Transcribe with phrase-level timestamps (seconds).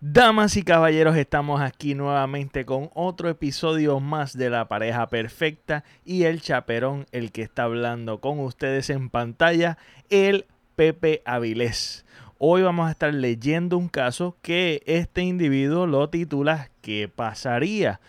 [0.00, 6.22] Damas y caballeros, estamos aquí nuevamente con otro episodio más de La Pareja Perfecta y
[6.22, 9.76] el chaperón, el que está hablando con ustedes en pantalla,
[10.08, 12.04] el Pepe Avilés.
[12.38, 18.00] Hoy vamos a estar leyendo un caso que este individuo lo titula ¿Qué pasaría?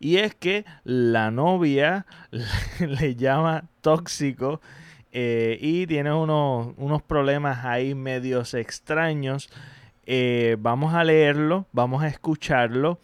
[0.00, 2.06] Y es que la novia
[2.80, 4.60] le llama tóxico
[5.12, 9.48] eh, y tiene unos, unos problemas ahí medios extraños
[10.06, 13.00] eh, vamos a leerlo, vamos a escucharlo.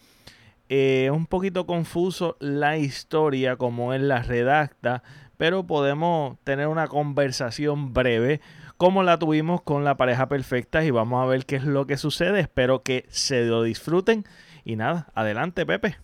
[0.68, 5.02] Es eh, un poquito confuso la historia como él la redacta,
[5.36, 8.40] pero podemos tener una conversación breve
[8.76, 11.96] como la tuvimos con la pareja perfecta y vamos a ver qué es lo que
[11.96, 12.40] sucede.
[12.40, 14.24] Espero que se lo disfruten
[14.64, 15.98] y nada, adelante Pepe.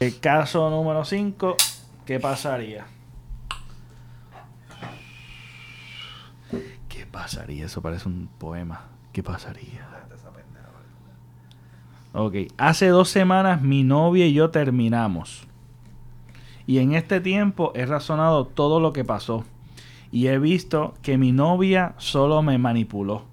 [0.00, 1.56] El caso número 5
[2.06, 2.84] ¿Qué pasaría?
[6.88, 7.64] ¿Qué pasaría?
[7.64, 8.88] Eso parece un poema.
[9.12, 9.88] ¿Qué pasaría?
[12.12, 15.48] Ok, hace dos semanas mi novia y yo terminamos.
[16.66, 19.44] Y en este tiempo he razonado todo lo que pasó.
[20.12, 23.24] Y he visto que mi novia solo me manipuló.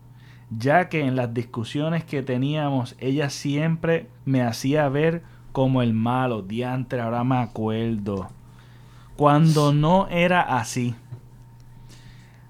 [0.50, 6.42] Ya que en las discusiones que teníamos ella siempre me hacía ver como el malo.
[6.42, 8.30] Diantre, ahora me acuerdo
[9.22, 10.96] cuando no era así.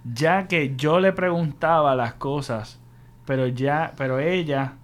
[0.06, 2.80] Ya que yo le preguntaba las cosas,
[3.26, 4.76] pero ya, pero ella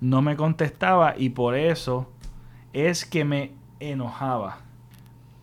[0.00, 2.10] no me contestaba y por eso
[2.72, 4.58] es que me enojaba.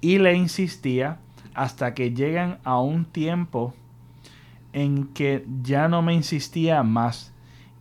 [0.01, 1.19] Y le insistía
[1.53, 3.73] hasta que llegan a un tiempo
[4.73, 7.33] en que ya no me insistía más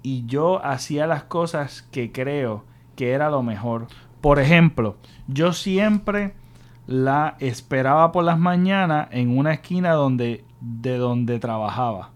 [0.05, 2.64] y yo hacía las cosas que creo
[2.95, 3.89] que era lo mejor.
[4.20, 6.36] Por ejemplo, yo siempre
[6.87, 12.11] la esperaba por las mañanas en una esquina donde, de donde trabajaba.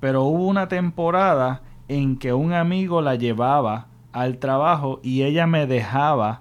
[0.00, 5.66] Pero hubo una temporada en que un amigo la llevaba al trabajo y ella me
[5.66, 6.40] dejaba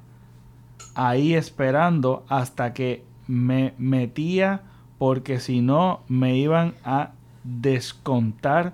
[0.95, 4.61] ahí esperando hasta que me metía
[4.97, 7.11] porque si no me iban a
[7.43, 8.73] descontar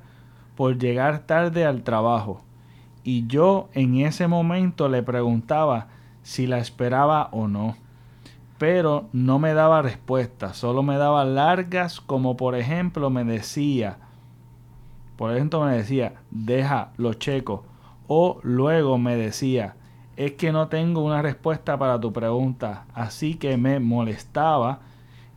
[0.55, 2.41] por llegar tarde al trabajo.
[3.03, 5.87] Y yo en ese momento le preguntaba
[6.23, 7.75] si la esperaba o no
[8.57, 13.97] pero no me daba respuesta, solo me daba largas como por ejemplo me decía,
[15.15, 17.63] por ejemplo me decía, deja lo checo,
[18.07, 19.75] o luego me decía,
[20.15, 24.79] es que no tengo una respuesta para tu pregunta, así que me molestaba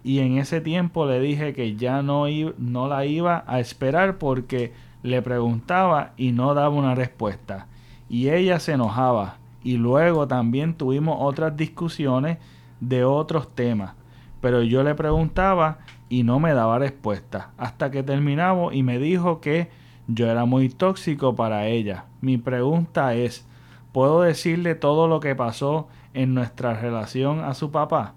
[0.03, 2.25] y en ese tiempo le dije que ya no,
[2.59, 7.67] no la iba a esperar porque le preguntaba y no daba una respuesta.
[8.09, 9.37] Y ella se enojaba.
[9.63, 12.39] Y luego también tuvimos otras discusiones
[12.81, 13.95] de otros temas,
[14.41, 19.41] pero yo le preguntaba y no me daba respuesta, hasta que terminamos y me dijo
[19.41, 19.71] que
[20.09, 22.07] yo era muy tóxico para ella.
[22.21, 23.47] Mi pregunta es,
[23.93, 28.15] ¿puedo decirle todo lo que pasó en nuestra relación a su papá?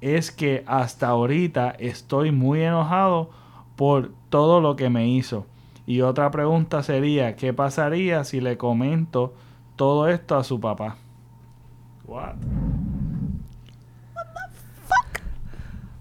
[0.00, 3.30] Es que hasta ahorita estoy muy enojado
[3.76, 5.46] por todo lo que me hizo.
[5.86, 9.34] Y otra pregunta sería, ¿qué pasaría si le comento
[9.76, 10.96] todo esto a su papá?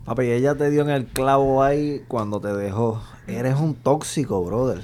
[0.05, 3.01] Papi, ella te dio en el clavo ahí cuando te dejó.
[3.27, 4.81] Eres un tóxico, brother.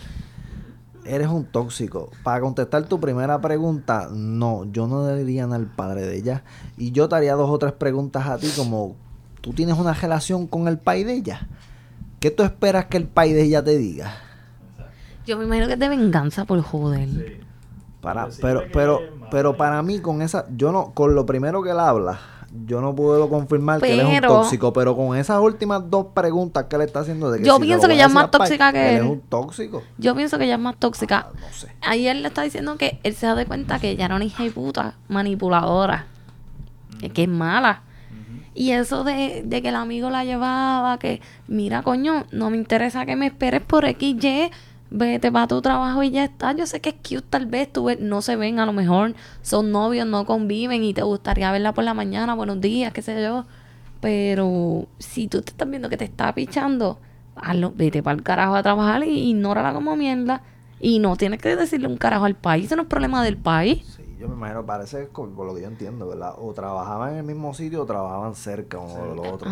[1.05, 2.11] Eres un tóxico.
[2.21, 6.43] Para contestar tu primera pregunta, no, yo no le diría nada al padre de ella.
[6.77, 8.95] Y yo te haría dos o tres preguntas a ti como,
[9.41, 11.47] ¿tú tienes una relación con el pai de ella?
[12.19, 14.11] ¿Qué tú esperas que el pai de ella te diga?
[15.25, 17.41] Yo me imagino que es de venganza por joder.
[18.01, 19.01] Para, pero, pero,
[19.31, 22.19] pero para mí con esa, yo no, con lo primero que él habla,
[22.65, 26.65] yo no puedo confirmar que él es un tóxico, pero con esas últimas dos preguntas
[26.65, 29.03] que le está haciendo de que Yo pienso que ella es más tóxica que él.
[29.03, 29.83] es un tóxico.
[29.97, 31.27] Yo pienso que ella es más tóxica.
[31.29, 31.67] Ah, no sé.
[31.81, 34.25] Ahí él le está diciendo que él se da de cuenta que ella era una
[34.25, 36.07] hija de puta manipuladora.
[37.13, 37.83] Que es mala.
[38.55, 43.05] Y eso de, de, que el amigo la llevaba, que mira, coño, no me interesa
[43.05, 44.49] que me esperes por XY
[44.89, 46.53] vete para tu trabajo y ya está.
[46.53, 49.71] Yo sé que es cute, tal vez tú no se ven, a lo mejor son
[49.71, 53.45] novios, no conviven y te gustaría verla por la mañana, buenos días, qué sé yo.
[53.99, 56.99] Pero si tú te estás viendo que te está pichando,
[57.35, 60.43] hazlo, vete para el carajo a trabajar y ignórala como mierda.
[60.79, 63.83] Y no tienes que decirle un carajo al país, eso no es problema del país.
[63.97, 66.35] Sí, yo me imagino, parece por lo que yo entiendo, ¿verdad?
[66.37, 69.51] O trabajaban en el mismo sitio o trabajaban cerca uno de los otros.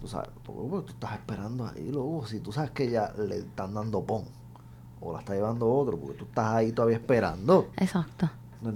[0.00, 4.02] Tú sabes, tú estás esperando ahí, luego, si tú sabes que ya le están dando
[4.02, 4.24] pon
[5.04, 7.70] o la está llevando otro, porque tú estás ahí todavía esperando.
[7.76, 8.30] Exacto.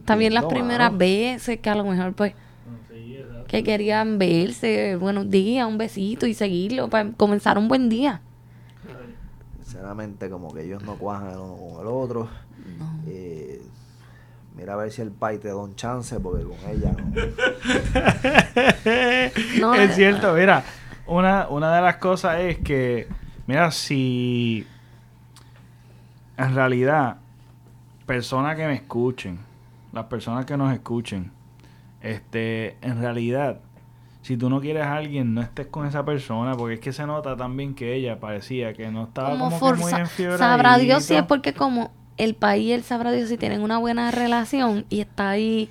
[0.05, 2.35] También las primeras veces que a lo mejor pues...
[3.47, 8.21] que querían verse, buenos días, un besito y seguirlo para comenzar un buen día.
[9.63, 12.29] Sinceramente, como que ellos no cuajan el uno con el otro.
[13.07, 13.63] Eh,
[14.55, 17.05] mira a ver si el pai te da un chance, porque con ella no.
[19.61, 20.63] No, es eh, cierto, mira,
[21.07, 23.09] una, una de las cosas es que,
[23.47, 24.67] mira, si
[26.39, 27.17] en realidad,
[28.07, 29.41] personas que me escuchen,
[29.93, 31.33] las personas que nos escuchen,
[32.01, 33.61] este, en realidad,
[34.23, 37.05] si tú no quieres a alguien, no estés con esa persona, porque es que se
[37.07, 40.39] nota también que ella parecía que no estaba como como, que muy enfiebrada.
[40.39, 44.11] Sabrá Dios si es porque como el país, él sabrá Dios si tienen una buena
[44.13, 45.69] relación y está ahí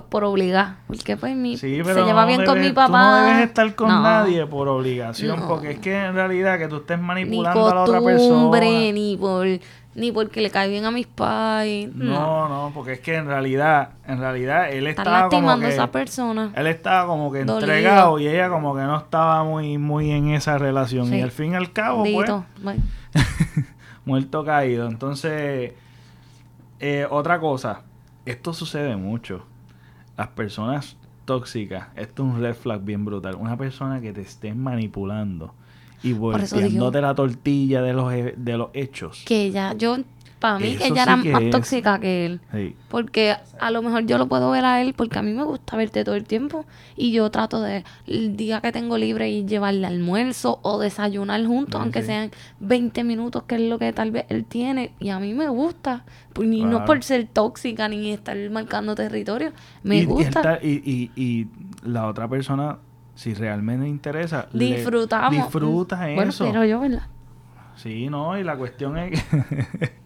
[0.00, 0.76] pues por obligar.
[0.86, 2.86] Porque pues mi, Sí, se lleva no bien con debes- mi papá.
[2.88, 4.02] Tú no debes estar con No.
[4.02, 5.48] nadie por obligación, No.
[5.48, 8.92] porque es que en realidad que tú estés Ni manipulando a la otra persona.
[8.92, 9.46] ni por
[9.94, 11.88] ni porque le cae bien a mis pais.
[11.94, 12.04] No.
[12.04, 15.74] No, no, porque es que en realidad, en realidad él estaba como lastimando a que
[15.74, 16.52] esa persona.
[16.54, 17.60] él estaba como que Dolido.
[17.60, 21.16] entregado y ella como que no estaba muy muy en esa relación Sí.
[21.16, 22.44] y al fin y al cabo Dito.
[22.62, 22.76] pues
[24.04, 24.86] muerto caído.
[24.86, 25.72] Entonces
[26.78, 27.80] eh, otra cosa,
[28.26, 29.46] esto sucede mucho.
[30.16, 33.36] Las personas tóxicas, esto es un red flag bien brutal.
[33.36, 35.52] Una persona que te esté manipulando
[36.02, 39.24] y volteándote la tortilla de los de los hechos.
[39.26, 39.98] que ella, yo,
[40.38, 41.50] para mí, que ella sí era que más es.
[41.50, 42.40] tóxica que él.
[42.52, 42.76] Sí.
[42.88, 45.76] Porque a lo mejor yo lo puedo ver a él porque a mí me gusta
[45.76, 46.66] verte todo el tiempo
[46.96, 51.78] y yo trato de el día que tengo libre y llevarle almuerzo o desayunar juntos,
[51.78, 52.30] Sí, aunque sean
[52.60, 56.04] 20 minutos, que es lo que tal vez él tiene y a mí me gusta.
[56.32, 59.52] Pues, ni no por ser tóxica ni estar marcando territorio,
[59.82, 60.58] me y, gusta.
[60.62, 61.46] y, y- y
[61.82, 62.76] la otra persona,
[63.14, 65.30] si realmente le interesa, le- Disfrutamos.
[65.32, 66.44] disfruta Bueno, eso.
[66.44, 67.04] pero yo, ¿verdad?
[67.76, 69.92] Sí, no, y la cuestión es que...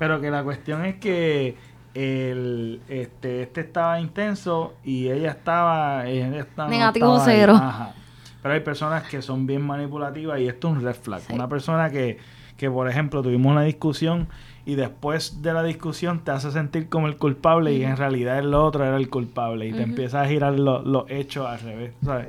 [0.00, 1.54] pero que la cuestión es que
[1.94, 6.06] el, este, este estaba intenso y ella estaba...
[6.08, 7.54] ella estaba- no Negativo estaba cero.
[7.56, 7.94] Ajá.
[8.42, 11.20] Pero hay personas que son bien manipulativas y esto es un red flag.
[11.20, 11.32] Sí.
[11.34, 12.18] Una persona que,
[12.56, 14.28] que, por ejemplo, tuvimos una discusión
[14.64, 18.54] y después de la discusión te hace sentir como el culpable y en realidad el
[18.54, 22.28] otro era el culpable y te empieza a girar lo- los hechos al revés, ¿sabes?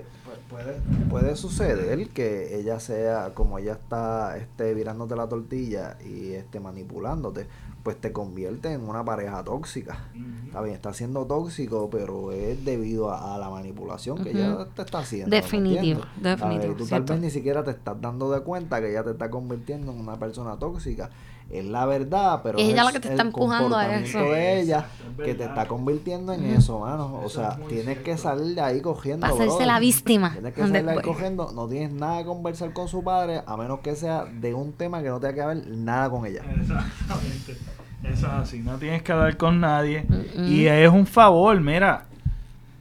[0.52, 0.74] Pu- Puede,
[1.10, 7.48] puede suceder que ella sea, como ella está este, virándote la tortilla y este, manipulándote,
[7.84, 9.98] pues te convierte en una pareja tóxica.
[10.46, 14.66] Está bien, está siendo tóxico, pero es debido a, a la manipulación que ella Ujú.
[14.76, 15.30] te está haciendo.
[15.30, 16.74] ¿me Definitivo, definitivo.
[16.74, 17.06] Y tú cierto.
[17.06, 20.00] tal vez ni siquiera te estás dando de cuenta que ella te está convirtiendo en
[20.00, 21.10] una persona tóxica.
[21.50, 24.20] Es la verdad, pero Es ella es la que te está el empujando a eso.
[24.20, 24.86] de ella
[25.20, 27.08] es que te está convirtiendo en eso, mano.
[27.18, 29.22] O Eso sea, tienes que salir de ahí cogiendo.
[29.22, 29.68] Para hacerse brother.
[29.68, 30.32] la víctima.
[30.32, 31.06] Tienes que salir ahí Después.
[31.08, 34.72] cogiendo, no tienes nada que conversar con su padre, a menos que sea de un
[34.72, 36.42] tema que no tenga que ver nada con ella.
[36.58, 37.58] Exactamente.
[38.04, 38.60] Eso es así.
[38.60, 40.06] No tienes que hablar con nadie.
[40.36, 42.06] Y es un favor, mira.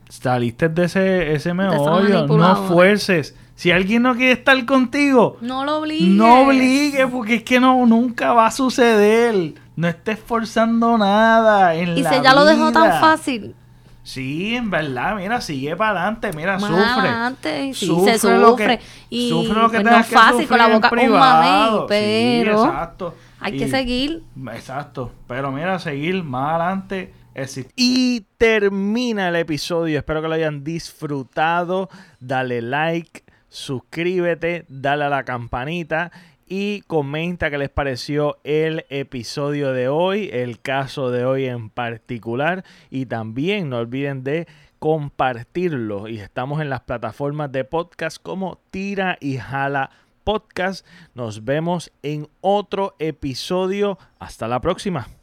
[0.09, 2.27] Saliste de ese, ese meollo.
[2.27, 3.35] No fuerces.
[3.55, 6.09] Si alguien no quiere estar contigo, No lo obligues.
[6.09, 9.53] no obligue, porque es que no, nunca va a suceder.
[9.77, 13.55] No estés forzando nada en Y la si ella lo dejó tan fácil,
[14.03, 17.09] Sí, en verdad, mira, sigue para adelante, mira, más sufre.
[17.09, 18.79] adelante, sí, Sufre se lo sufre.
[18.79, 21.81] que- y sufre lo que pues, no que fácil con la boca un privado.
[21.83, 23.15] mamey, pero Sí, exacto.
[23.41, 24.23] hay Y- que seguir.
[24.55, 25.13] Exacto.
[25.29, 27.13] Pero mira, seguir más adelante.
[27.35, 27.73] existe.
[27.77, 29.99] Y termina el episodio.
[29.99, 31.89] Espero que lo hayan disfrutado.
[32.19, 36.11] Dale like, suscríbete, dale a la campanita
[36.53, 42.65] y comenta qué les pareció el episodio de hoy, el caso de hoy en particular.
[42.91, 44.49] Y también no olviden de
[44.81, 46.09] compartirlo.
[46.09, 49.91] Y estamos en las plataformas de podcast como Tira y Jala
[50.25, 50.85] Podcast.
[51.15, 53.97] Nos vemos en otro episodio.
[54.19, 55.20] Hasta la próxima.